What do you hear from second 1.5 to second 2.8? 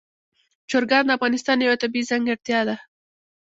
یوه طبیعي ځانګړتیا ده.